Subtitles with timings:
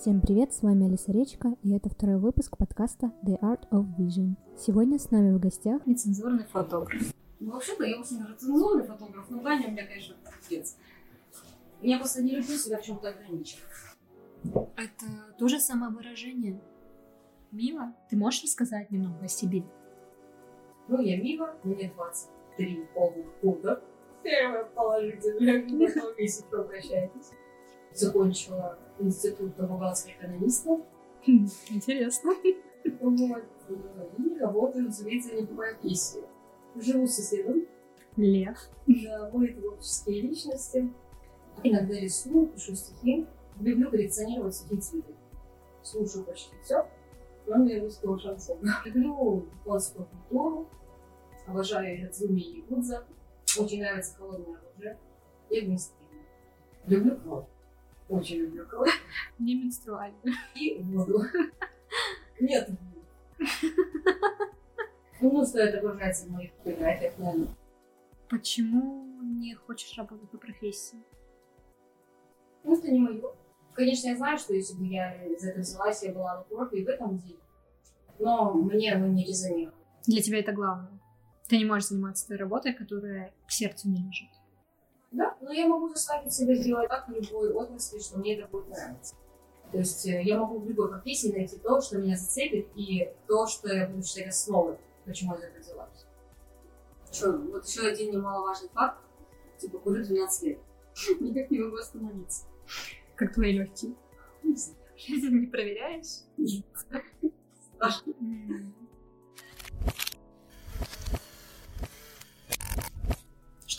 [0.00, 4.34] Всем привет, с вами Алиса Речка, и это второй выпуск подкаста The Art of Vision.
[4.56, 7.12] Сегодня с нами в гостях нецензурный фотограф.
[7.38, 10.16] Ну, вообще-то я очень цензурный фотограф, но Ганя у меня, конечно,
[10.48, 10.78] пиздец.
[11.82, 13.66] Я просто не люблю себя в чем-то ограничивать.
[14.74, 16.58] Это то же самовыражение.
[17.50, 19.64] Мила, ты можешь рассказать немного о себе?
[20.88, 23.84] Ну, я Мила, мне 23 полных года.
[24.22, 27.32] Первое положительное, потом если вы обращаетесь.
[27.92, 30.80] Закончила институт бухгалтерских экономистов.
[31.26, 32.32] Хм, интересно.
[33.00, 33.50] Вот.
[34.18, 36.22] И работаю, разумеется, не по профессии.
[36.76, 37.66] Живу с соседом.
[38.16, 38.58] Лев.
[38.86, 40.92] Да, мы творческие личности.
[41.62, 43.26] Иногда рисую, пишу стихи.
[43.60, 45.14] Люблю коллекционировать сухие цветы.
[45.82, 46.86] Слушаю почти все,
[47.44, 48.82] кроме русского шансона.
[48.84, 50.68] Люблю японскую культуру.
[51.46, 53.04] Обожаю Ядзуми и Якудза.
[53.58, 54.98] Очень нравится холодное оружие
[55.50, 56.26] и огнестрельное.
[56.86, 57.46] Люблю кровь.
[58.10, 58.90] Очень люблю кровь.
[59.38, 60.34] Не менструальную.
[60.56, 61.22] И воду.
[62.40, 62.68] Нет.
[65.20, 67.54] Ну, стоит отображаться в моих фотографиях, наверное.
[68.28, 70.98] Почему не хочешь работать по профессии?
[72.64, 73.22] Ну, это не мое.
[73.74, 76.84] Конечно, я знаю, что если бы я за это взялась, я была на курорте и
[76.84, 77.38] в этом деле.
[78.18, 79.74] Но мне оно не резонирует.
[80.06, 81.00] Для тебя это главное.
[81.48, 84.30] Ты не можешь заниматься той работой, которая к сердцу не лежит.
[85.10, 88.68] Да, но я могу заставить себя сделать так в любой отрасли, что мне это будет
[88.68, 89.16] нравиться.
[89.72, 93.46] То есть э, я могу в любой профессии найти то, что меня зацепит, и то,
[93.46, 96.06] что я буду считать основой, почему я это взялась.
[97.12, 99.00] Что, вот еще один немаловажный факт.
[99.58, 100.58] Типа, курю 12 лет.
[101.20, 102.46] Никак не могу остановиться.
[103.16, 103.94] Как твои легкие?
[104.42, 105.40] Не знаю.
[105.40, 106.24] Не проверяешь?
[106.36, 106.64] Нет.
[107.74, 108.14] Страшно.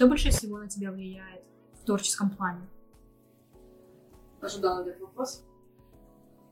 [0.01, 1.43] Что больше всего на тебя влияет
[1.79, 2.67] в творческом плане?
[4.41, 5.45] Ожидала этот вопрос.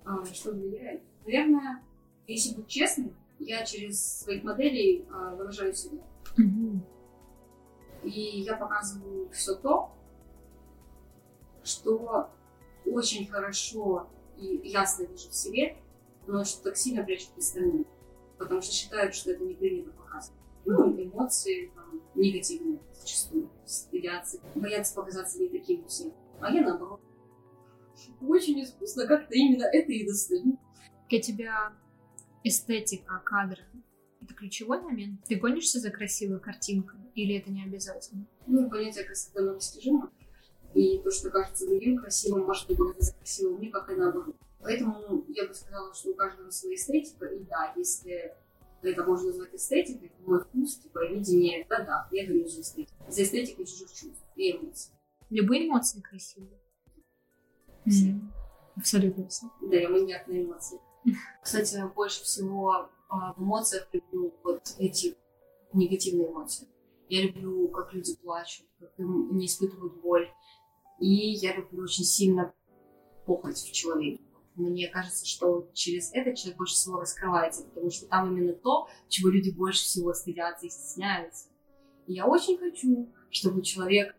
[0.06, 1.02] А, что влияет?
[1.26, 1.84] Наверное,
[2.28, 6.04] если быть честным, я через своих моделей а, выражаю себя.
[8.04, 9.98] И я показываю все то,
[11.64, 12.30] что
[12.86, 15.76] очень хорошо и ясно вижу в себе,
[16.28, 17.86] но что так сильно прячут остальные.
[18.38, 20.39] Потому что считают, что это не принято показывать.
[20.66, 23.50] Ну, эмоции там, негативные зачастую.
[23.66, 26.14] Стыдятся, боятся показаться не таким всем.
[26.40, 27.02] А я наоборот.
[28.22, 30.58] Очень искусно как-то именно это и достаю.
[31.10, 31.74] Для тебя
[32.44, 33.64] эстетика кадра—
[34.22, 35.24] это ключевой момент?
[35.26, 38.26] Ты гонишься за красивой картинкой или это не обязательно?
[38.48, 40.12] Ну, понятие красоты, оно достижимо.
[40.74, 44.36] И то, что кажется другим красивым, может быть, это за красивым мне, как и наоборот.
[44.62, 47.26] Поэтому я бы сказала, что у каждого своя эстетика.
[47.26, 48.36] И да, если
[48.82, 53.04] это можно назвать эстетикой, мой вкус, типа, видение, да-да, я говорю за эстетику.
[53.10, 54.94] За эстетикой чужих чувств и эмоций.
[55.30, 56.60] Любые эмоции красивые?
[57.86, 58.10] Все.
[58.10, 58.22] Mm.
[58.76, 59.48] Абсолютно все.
[59.62, 60.80] Да, я маньяк на эмоции.
[61.44, 65.16] Кстати, больше всего а, в эмоциях люблю вот эти
[65.74, 66.68] негативные эмоции.
[67.10, 70.30] Я люблю, как люди плачут, как им не испытывают боль.
[71.00, 72.54] И я люблю очень сильно
[73.26, 74.22] похоть в человеке.
[74.60, 79.30] Мне кажется, что через это человек больше всего раскрывается, потому что там именно то, чего
[79.30, 81.48] люди больше всего стыдятся и стесняются.
[82.08, 84.16] И я очень хочу, чтобы человек,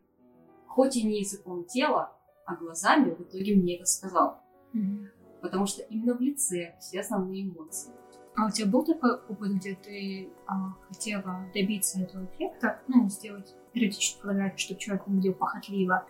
[0.67, 4.41] хоть и не языком тела, а глазами, в итоге мне это сказал.
[4.75, 5.09] Mm-hmm.
[5.43, 7.93] Потому что именно в лице все основные эмоции.
[8.37, 13.55] А у тебя был такой опыт, где ты а, хотела добиться этого эффекта, ну, сделать
[13.75, 16.07] эротическую фотографию, чтобы человек выглядел похотливо,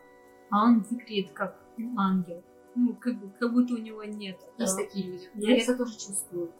[0.50, 1.58] а он выглядит как
[1.96, 2.42] ангел?
[2.74, 4.40] Ну, как, как будто у него нет.
[4.58, 4.86] Есть этого.
[4.88, 5.30] такие люди.
[5.34, 5.68] Есть?
[5.68, 6.52] Я это тоже чувствую.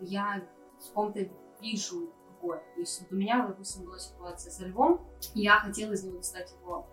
[0.00, 0.42] Я
[0.80, 1.28] в ком-то
[1.60, 2.58] вижу такое.
[2.74, 5.00] То есть вот у меня, допустим, была ситуация со львом,
[5.34, 6.86] и я хотела из него достать его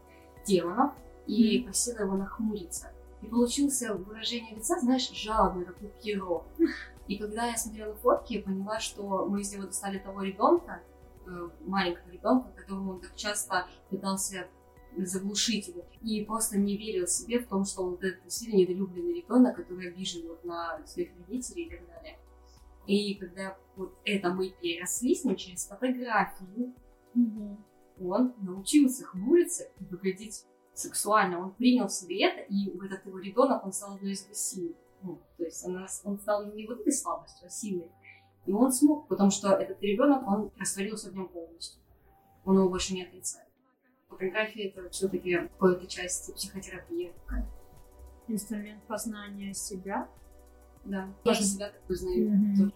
[0.46, 0.94] демонов
[1.26, 1.66] и Мгм.
[1.66, 2.92] просила его нахмуриться.
[3.22, 6.44] И получился выражение лица, знаешь, жалобное, как у Пьеро.
[7.08, 10.82] И когда я смотрела фотки, я поняла, что мы из него достали того ребенка,
[11.26, 14.48] э, маленького ребенка, которому он так часто пытался
[14.98, 15.86] заглушить его.
[16.02, 19.90] И просто не верил себе в том, что он вот этот сильно недолюбленный ребенок, который
[19.90, 22.20] обижен вот на своих родителей и так далее.
[22.88, 26.74] И когда вот это мы переросли с ним через фотографию,
[28.02, 31.40] он научился хмуриться и выглядеть сексуально.
[31.40, 34.34] Он принял в себе это, и вот этот его ребенок, он стал одной из его
[34.34, 34.76] сил.
[35.02, 37.92] Ну, то есть она, он стал не вот этой слабостью, а силой.
[38.46, 41.82] И он смог, потому что этот ребенок, он растворился в нем полностью.
[42.46, 43.49] Он его больше не отрицает.
[44.10, 47.14] Фотография это все-таки какая-то часть психотерапии.
[48.28, 50.08] Инструмент познания себя.
[50.86, 51.14] Да.
[51.24, 51.44] Тоже.
[51.44, 51.82] себя так.
[51.90, 52.56] Мгм.
[52.58, 52.72] тоже,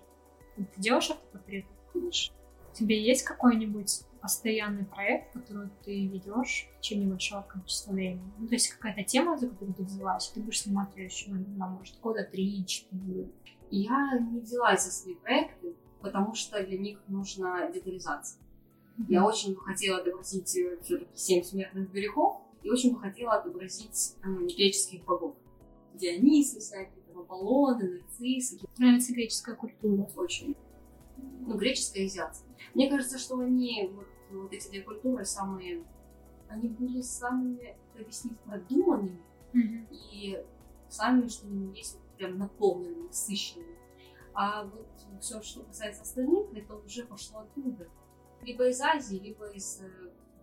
[0.56, 1.68] Ты делаешь автопортреты?
[1.92, 2.36] конечно.
[2.72, 8.32] У тебя есть какой-нибудь постоянный проект, которую ты ведешь в течение большого количества времени?
[8.40, 12.00] Ну, то есть какая-то тема, за которую ты взялась, ты будешь снимать еще, ну, может,
[12.00, 13.30] года три-четыре.
[13.70, 18.42] Я не взялась за свои проекты, потому что для них нужна детализация.
[18.98, 19.06] Mm-hmm.
[19.08, 24.28] Я очень бы хотела отобразить все-таки семь смертных грехов и очень бы хотела отобразить э,
[24.28, 25.36] греческих богов.
[25.96, 28.60] Дионисы всякие, там, Аполлоны, нарциссы.
[28.78, 30.10] Нравится греческая культура.
[30.16, 30.56] Очень.
[31.18, 32.56] Ну, греческая и азиатская.
[32.74, 35.84] Мне кажется, что они, вот, вот эти две культуры, самые,
[36.48, 39.22] они были самыми, объяснить, продуманными
[39.54, 39.88] mm-hmm.
[39.92, 40.44] и
[40.90, 43.78] самыми, что они есть, вот, прям наполненными, насыщенными.
[44.34, 44.88] А вот
[45.22, 47.88] все, что касается остальных, это уже пошло оттуда.
[48.44, 49.90] Либо из Азии, либо из э,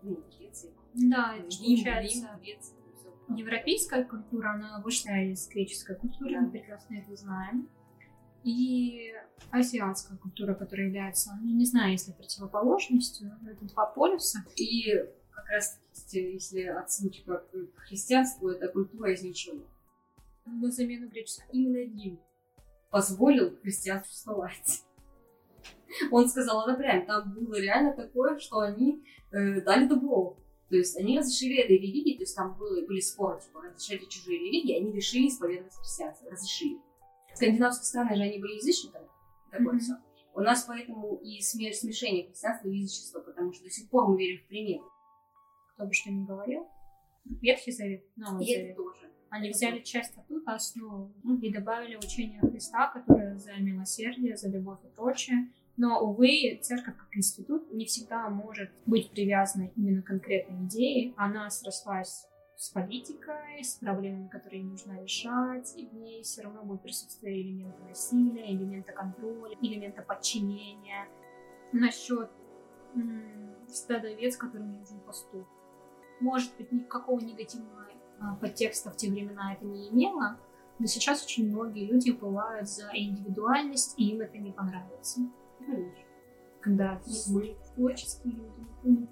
[0.02, 0.70] ну, Греции.
[0.94, 2.28] Да, это Рим, получается.
[2.32, 2.74] Рим, Греция.
[2.94, 3.34] всё.
[3.36, 6.40] Европейская культура, она вышла из греческой культуры, Да.
[6.40, 7.68] мы прекрасно это знаем.
[8.42, 9.12] И
[9.50, 14.38] азиатская культура, которая является, ну, не знаю, если противоположностью, но это два полюса.
[14.56, 14.94] И
[15.30, 15.78] как раз
[16.12, 17.44] если отсылочка
[17.74, 19.60] к христианству, это культура из ничего.
[20.46, 21.46] На замену греческой.
[21.52, 22.20] Именно Рим
[22.90, 24.84] позволил христианству существовать.
[26.10, 30.36] Он сказал, это прям, там было реально такое, что они э, дали добро.
[30.68, 34.38] То есть они разрешили этой религии, то есть там было, были споры, типа, разрешали чужие
[34.38, 36.78] религии, они решили исповедовать христианство, разрешили.
[37.34, 39.08] Скандинавские страны же, они были язычниками,
[39.50, 39.80] такое Мгм.
[39.80, 39.94] все.
[40.32, 44.16] У нас поэтому и сме- смешение христианства и язычества, потому что до сих пор мы
[44.18, 44.80] верим в пример.
[45.74, 46.68] Кто бы что ни говорил.
[47.42, 48.76] Ветхий Завет, Новый Завет.
[48.76, 49.09] тоже.
[49.30, 54.88] Они взяли часть оттуда, основу, и добавили учение Христа, которое за милосердие, за любовь и
[54.88, 55.48] прочее.
[55.76, 61.14] Но, увы, церковь как институт не всегда может быть привязана именно к конкретной идее.
[61.16, 66.82] Она срослась с политикой, с проблемами, которые нужно решать, и в ней все равно будет
[66.82, 71.08] присутствие элемента насилия, элемента контроля, элемента подчинения.
[71.72, 72.30] Насчет
[72.94, 75.46] м, стада овец, которым нужен пастух.
[76.20, 77.89] Может быть, никакого негативного
[78.40, 80.38] подтекста в те времена это не имело,
[80.78, 85.20] но сейчас очень многие люди бывают за индивидуальность, и им это не понравится.
[85.58, 86.04] Конечно.
[86.60, 87.56] Когда Мы.
[87.74, 89.08] творческие люди, м,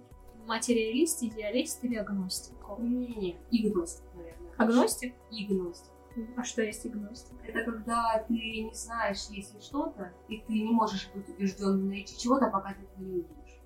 [0.46, 2.54] материалист, идеалист или агностик.
[2.78, 4.52] Не-не-не, игностик, наверное.
[4.56, 5.14] Агностик?
[5.30, 5.92] Игностик.
[6.36, 7.34] А что есть агностик?
[7.44, 11.84] Это когда ты не знаешь, есть ли что-то, и ты не можешь быть убежден в
[11.84, 13.60] наличии чего-то, пока ты этого не увидишь.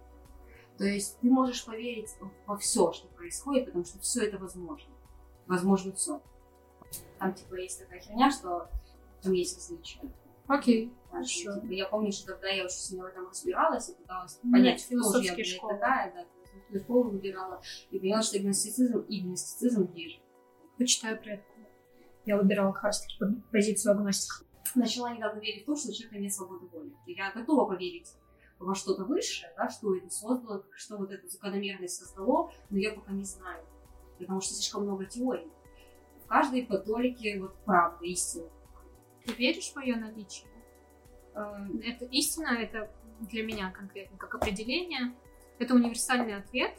[0.77, 2.11] То есть ты можешь поверить
[2.47, 4.92] во все, что происходит, потому что все это возможно.
[5.53, 6.23] Возможно все.
[7.19, 8.71] Там типа есть такая херня, что
[9.23, 10.01] там есть различия.
[10.49, 11.61] Окей, Хорошо.
[11.61, 14.83] типа, я помню, что тогда я очень сильно в этом разбиралась и пыталась Ну, понять,
[14.87, 17.61] кто же я, блядь, такая, да, философскую школу выбирала,
[17.91, 20.21] и поняла, что агностицизм и гностицизм ближе.
[20.79, 21.45] почитаю про это.
[22.25, 23.19] Я выбирала как раз таки
[23.51, 24.47] позицию агностика.
[24.75, 26.95] начала недавно верить в то, что у человека нет свободы воли.
[27.07, 28.11] Я готова поверить
[28.59, 33.13] во что-то высшее, да, что это создало, что вот эту закономерность создало, но я пока
[33.13, 33.65] не знаю,
[34.23, 35.49] потому что слишком много теорий.
[36.25, 38.49] В каждой католике вот правда, истина.
[39.25, 40.49] Ты веришь в ее наличие?
[41.35, 42.91] Э, Это истина, это
[43.21, 45.15] для меня конкретно как определение.
[45.59, 46.73] Это универсальный ответ.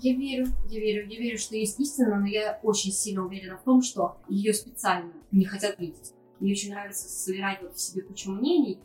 [0.00, 3.64] Я верю, я верю, я верю, что есть истина, но я очень сильно уверена в
[3.64, 6.12] том, что ее специально не хотят видеть.
[6.38, 8.78] Мне очень нравится собирать вот в себе кучу мнений,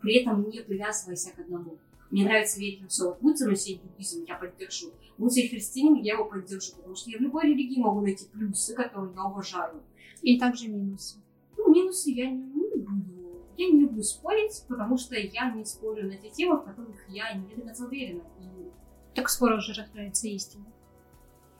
[0.00, 1.78] при этом не привязываясь к одному.
[2.10, 3.04] Мне нравится верить во все.
[3.08, 4.92] Вот будет со мной сидеть буддизм, я поддержу.
[5.16, 8.74] Будет сидеть христианин, я его поддержу, потому что я в любой религии могу найти плюсы,
[8.74, 9.82] которые я уважаю.
[10.22, 11.18] И также минусы.
[11.56, 13.20] Ну, минусы я не, не буду.
[13.56, 17.32] Я не люблю спорить, потому что я не спорю на те темы, в которых я
[17.34, 18.22] не до конца уверена.
[18.40, 18.70] И
[19.14, 20.64] Так скоро уже рождается истина.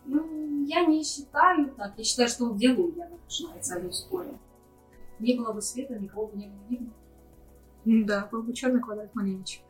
[0.06, 1.94] Ну, я не считаю так.
[1.96, 4.38] Я считаю, что делаю я начинается в споре.
[5.18, 6.92] Не было бы света, никого бы не было видно.
[7.84, 9.62] Да, был бы черный квадрат маленечек.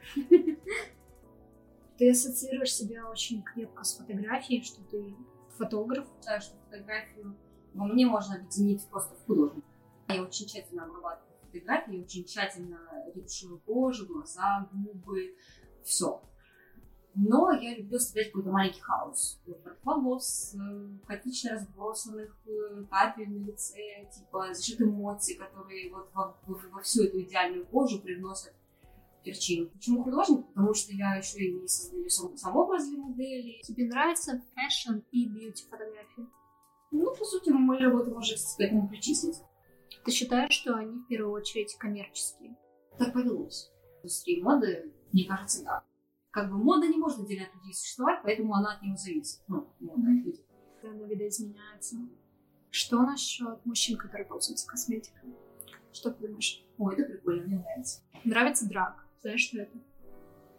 [1.99, 5.15] Ты ассоциируешь себя очень крепко с фотографией, что ты
[5.57, 6.09] фотограф.
[6.19, 7.37] Считаю, что фотографию
[7.75, 9.65] во мне можно объединить просто в художник.
[10.09, 12.81] Я очень тщательно обрабатываю фотографии, я очень тщательно
[13.15, 15.37] ретуширую кожу, глаза, губы,
[15.85, 16.23] все.
[17.15, 19.41] Но я люблю оставлять какой-то маленький хаос.
[19.47, 25.91] Вот От волос, э, хаотично разбросанных э, капель на лице, типа за счет эмоций, которые
[25.93, 28.55] вот во, во- во всю эту идеальную кожу привносят
[29.25, 29.69] перчину.
[29.71, 30.47] Почему художник?
[30.49, 33.61] Потому что я еще и создаю сам, сам образ для модели.
[33.65, 36.27] Тебе нравится fashion и beauty фотографии?
[36.93, 39.37] Ну, по сути, моя работа может к этому причислить.
[40.05, 42.57] Ты считаешь, что они в первую очередь коммерческие?
[42.99, 43.71] Так повелось.
[44.01, 45.85] В индустрии моды, мне кажется, да.
[46.31, 49.41] Как бы мода не может отдельно от людей существовать, поэтому она от него зависит.
[49.49, 50.25] Ну, мода, Мгм.
[50.25, 50.41] люди.
[50.83, 51.97] Она видоизменяется.
[52.71, 55.35] Что насчет мужчин, которые пользуются косметикой?
[55.93, 56.65] Что ты думаешь?
[56.79, 58.01] Ой, это прикольно, мне нравится.
[58.25, 59.05] Нравится драк?
[59.23, 59.77] Знаешь, что это?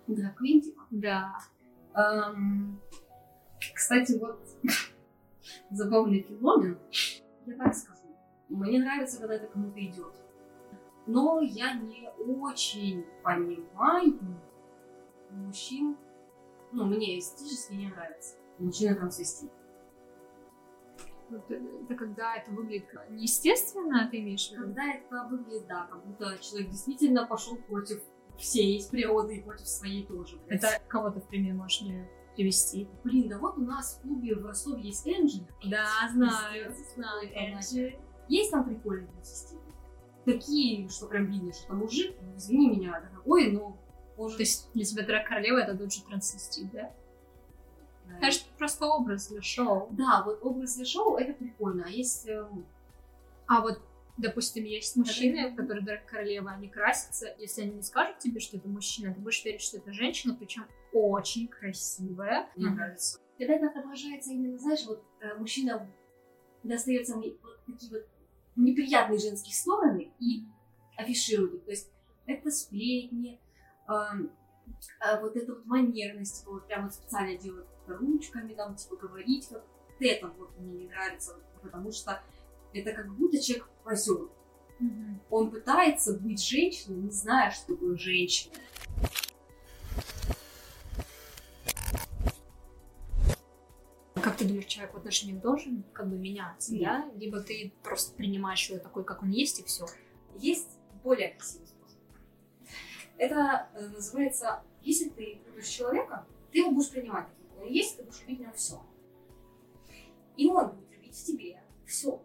[0.07, 0.81] Драг-квин, типа.
[0.91, 1.37] Да.
[1.95, 2.81] Эм,
[3.73, 4.39] Кстати, вот
[5.71, 6.77] забавный феномен.
[7.45, 8.01] Я так скажу.
[8.49, 10.13] Мне нравится, когда это кому-то идет.
[11.07, 14.19] Но я не очень понимаю
[15.33, 15.97] мужчин.
[16.71, 18.37] Ну, мне эстетически не нравится.
[18.59, 19.51] Мужчина трансвестит.
[21.29, 24.63] Вот, э, это когда это выглядит неестественно, ты имеешь в виду?
[24.63, 28.01] Когда это выглядит, да, как будто человек действительно пошел против
[28.37, 30.37] всей природы и против своей тоже.
[30.47, 30.63] блядь.
[30.63, 32.87] Это кого-то в пример можешь мне привести?
[33.03, 35.47] Блин, да вот у нас в клубе в Ростове есть Энджи.
[35.69, 37.99] Да, знаю, знаю, Энджи.
[38.27, 39.61] Есть там прикольные системы.
[40.25, 43.77] Такие, что прям видно, что там мужик, ну, извини меня, дорогой, но
[44.21, 46.93] он То есть для тебя драг королева это тут же трансвестит, да?
[48.19, 48.29] Да.
[48.29, 49.89] Же просто образ для шоу.
[49.91, 51.85] Да, вот образ для шоу это прикольно.
[51.85, 52.65] А есть эм,
[53.47, 53.81] А вот,
[54.17, 57.33] допустим, есть мужчины, которые драг королева, они красятся.
[57.39, 60.65] Если они не скажут тебе, что это мужчина, ты будешь верить, что это женщина, причем
[60.93, 62.49] очень красивая.
[62.55, 63.19] мне нравится.
[63.37, 65.89] Когда это отображается именно, знаешь, вот э, мужчина
[66.63, 68.07] достается мне вот такие вот
[68.55, 70.43] неприятные женские стороны и
[70.97, 71.65] афиширует.
[71.65, 71.91] То есть
[72.25, 73.39] это сплетни,
[75.21, 79.63] вот эта вот манерность, типа, вот прям вот специально делают ручками, там, типа, говорить, вот
[79.99, 82.21] это вот мне не нравится, потому что
[82.73, 84.29] это как будто человек позер.
[85.29, 88.55] Он пытается быть женщиной, не зная, что такое женщина.
[94.15, 96.83] Как ты думаешь, человек в отношениях должен как бы меняться, Нет.
[96.83, 97.11] да?
[97.15, 99.85] Либо ты просто принимаешь его такой, как он есть, и все.
[100.37, 101.70] Есть более способ.
[103.21, 107.97] Это э, называется, если ты любишь человека, ты его будешь принимать таким, какой он есть,
[107.97, 108.81] ты будешь любить в нем все.
[110.37, 112.19] И он будет любить в тебе все.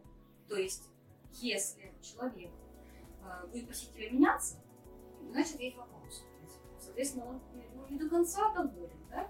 [0.48, 0.88] То есть,
[1.32, 2.50] если человек
[3.22, 4.56] э, будет просить тебя меняться,
[5.32, 6.24] значит, есть вопрос.
[6.80, 7.42] Соответственно, он
[7.74, 9.28] ну, не до конца доволен, да?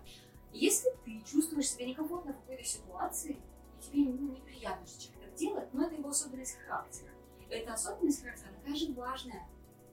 [0.52, 3.32] Если ты чувствуешь себя некомфортно в какой-то ситуации,
[3.80, 7.10] и тебе ну, неприятно, что человек так делает, но это его особенность характера.
[7.50, 9.48] Эта особенность характера такая же важная,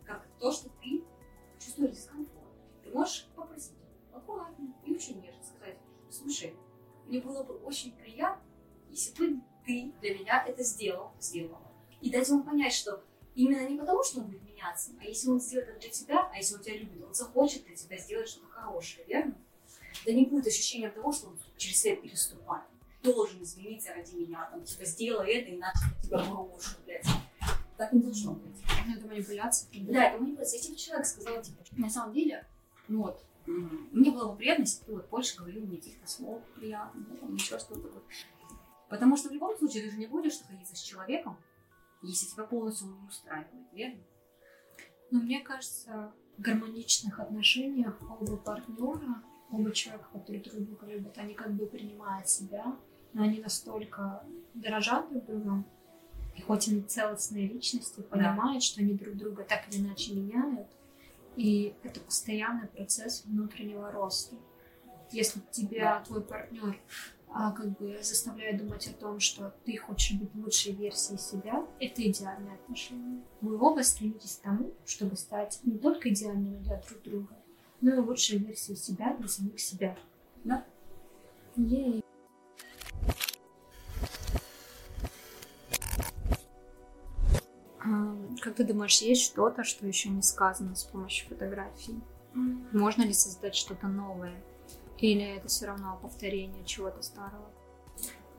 [0.06, 1.03] как то, что ты
[1.74, 2.52] чувствуешь дискомфорт.
[2.84, 3.74] Ты можешь попросить
[4.14, 5.78] аккуратно и очень нежно сказать,
[6.10, 6.54] слушай,
[7.08, 8.44] мне было бы очень приятно,
[8.90, 11.72] если бы ты для меня это сделал, сделала.
[12.02, 13.04] И дать ему понять, что
[13.36, 16.38] именно не потому, что он будет меняться, а если он сделает это для тебя, а
[16.38, 19.36] если он тебя любит, он захочет для тебя сделать что-то хорошее, верно?
[20.06, 22.66] Да не будет ощущения того, что он через себя переступает.
[23.02, 27.06] Должен измениться ради меня, там, типа, сделай это, иначе я тебя брошу, блядь.
[27.78, 28.56] Так не должно быть.
[28.86, 29.70] Ну, это манипуляция.
[29.74, 30.58] Да, это манипуляция.
[30.58, 32.46] Если бы человек сказал, типа, на самом деле,
[32.88, 36.42] ну вот, мне было бы приятно, если бы ты вот больше говорил мне каких-то слов
[36.56, 38.04] приятных, да, там, еще что-то вот.
[38.90, 41.38] Потому что в любом случае ты же не будешь находиться с человеком,
[42.02, 44.02] если тебя полностью не устраивает, верно?
[45.10, 51.34] Но мне кажется, в гармоничных отношениях оба партнера, оба человека, которые друг друга любят, они
[51.34, 52.76] как бы принимают себя,
[53.14, 55.66] но они настолько дорожат друг другом,
[56.36, 60.68] и хоть они целостные личности, понимают, что они друг друга так или иначе меняют,
[61.36, 64.36] и это постоянный процесс внутреннего роста.
[65.12, 66.80] Если тебя твой партнер
[67.36, 72.08] а, как бы заставляет думать о том, что ты хочешь быть лучшей версией себя, это
[72.08, 73.24] идеальные отношения.
[73.42, 77.36] Вы оба стремитесь к тому, чтобы стать не только идеальными для друг друга,
[77.82, 79.98] но и лучшей версией себя для самих себя.
[80.44, 80.64] Да.
[81.56, 82.04] Ей.
[88.44, 92.02] Как ты думаешь, есть что-то, что еще не сказано с помощью фотографий?
[92.74, 94.36] Можно ли создать что-то новое?
[94.98, 97.50] Или это все равно повторение чего-то старого?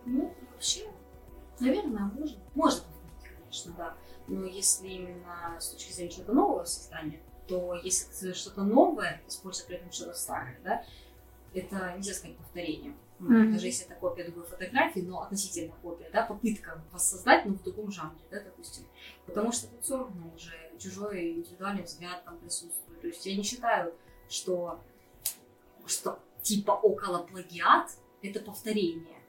[0.05, 0.91] Ну, вообще,
[1.59, 2.39] наверное, можно.
[2.55, 3.95] Можно повторить, конечно, да.
[4.27, 9.77] Но если именно с точки зрения чего-то нового создания, то если что-то новое, используя при
[9.77, 10.85] этом что-то старое, да,
[11.55, 12.95] это нельзя сказать повторением.
[13.19, 13.53] Мгм.
[13.53, 17.91] Даже если это копия другой фотографии, но относительно копия, да, попытка воссоздать, но в другом
[17.91, 18.85] жанре, да, допустим.
[19.25, 23.01] Потому что тут все равно уже чужой индивидуальный взгляд там присутствует.
[23.01, 23.95] То есть я не считаю,
[24.29, 24.81] что,
[25.87, 27.91] что типа около плагиат
[28.23, 29.23] это повторение.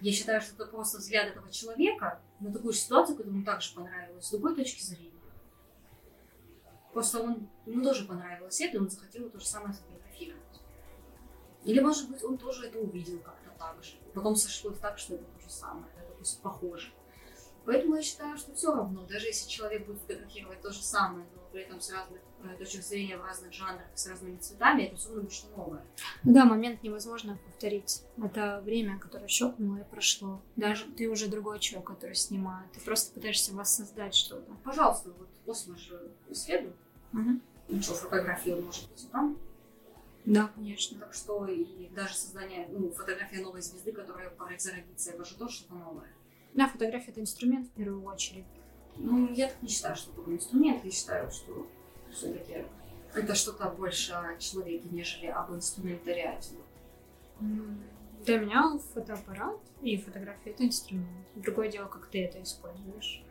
[0.00, 4.26] Я считаю, что это просто взгляд этого человека на такую ситуацию, которая ему также понравилась,
[4.26, 5.12] с другой точки зрения.
[6.92, 10.51] Просто он, ему тоже понравилось это, и он захотел то же самое сфотографировать.
[11.64, 13.92] Или, может быть, он тоже это увидел как-то так же.
[14.14, 16.92] Потом сошлось так, что это то же самое, да, допустим, похоже.
[17.64, 21.42] Поэтому я считаю, что все равно, даже если человек будет фотографировать то же самое, но
[21.52, 25.08] при этом с разных э, точек зрения, в разных жанрах, с разными цветами, это все
[25.08, 25.84] равно будет что новое.
[26.24, 28.02] Да, момент невозможно повторить.
[28.20, 30.42] Это время, которое щелкнуло и прошло.
[30.56, 32.72] Даже ты уже другой человек, который снимает.
[32.72, 34.52] Ты просто пытаешься воссоздать что-то.
[34.64, 36.72] Пожалуйста, вот после же исследуй.
[37.12, 37.40] Мгм.
[37.68, 39.34] Ну что, фотография может быть там.
[39.34, 39.51] Да,
[40.54, 40.98] конечно.
[41.00, 45.56] Так что и даже создание, ну, фотография новой звезды, которая пора зародиться, это же тоже
[45.56, 46.08] что-то новое.
[46.54, 48.44] Да, фотография это инструмент в первую очередь.
[48.96, 50.84] Ну, я так не считаю, что это инструмент.
[50.84, 51.66] Я считаю, что
[52.12, 52.64] все-таки
[53.14, 56.56] это что-то больше о человеке, нежели об инструментариате.
[58.24, 61.08] Для меня фотоаппарат и фотография это инструмент.
[61.34, 63.24] Другое дело, как ты это используешь.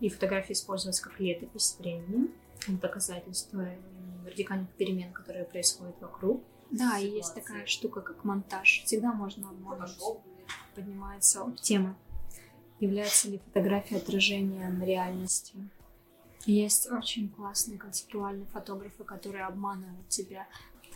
[0.00, 2.30] И фотография используется как летопись времени,
[2.68, 3.66] доказательство
[4.26, 6.44] радикальных перемен, которые происходят вокруг.
[6.70, 8.82] Да, и есть такая штука, как монтаж.
[8.84, 9.98] Всегда можно обмануть.
[10.74, 11.96] Поднимается тема.
[12.80, 15.54] Является ли фотография отражением реальности?
[16.44, 20.46] Есть очень классные концептуальные фотографы, которые обманывают тебя.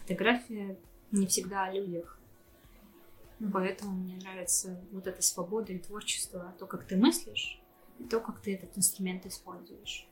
[0.02, 0.78] Фотография
[1.10, 2.20] не всегда о людях.
[3.52, 7.60] Поэтому мне нравится вот эта свобода и творчество, то, как ты мыслишь,
[7.98, 10.06] и то, как ты этот инструмент используешь.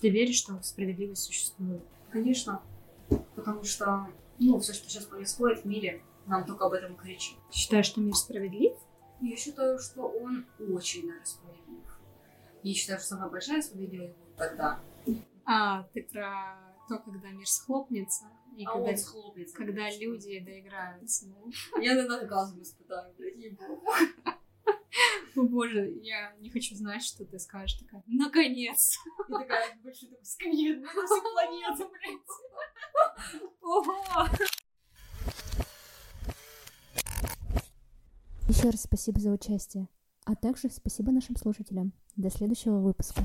[0.00, 1.82] Ты веришь, что справедливость существует?
[2.10, 2.62] Конечно.
[3.34, 7.36] Потому что, ну, все, что сейчас происходит в мире, нам только об этом кричит.
[7.50, 8.74] Считаешь, что мир справедлив?
[9.20, 12.00] Я считаю, что он очень даже справедлив.
[12.62, 14.80] Я считаю, что самая большая справедливость будет тогда.
[15.44, 16.56] А, ты про
[16.88, 18.24] то, когда мир схлопнется?
[18.56, 19.56] И а когда, он схлопнется.
[19.56, 20.02] Когда конечно.
[20.02, 21.26] люди доиграются.
[21.26, 21.80] Да?
[21.80, 23.82] Я на оргазм испытаю, блядь, ебу.
[25.36, 27.78] О боже, я не хочу знать, что ты скажешь.
[27.78, 28.98] Такая, наконец!
[29.28, 33.50] И такая большой такой сквир на всю планету, блядь.
[33.60, 34.28] Ого!
[38.48, 39.88] Еще раз спасибо за участие,
[40.24, 41.92] а также спасибо нашим слушателям.
[42.14, 43.22] До следующего выпуска.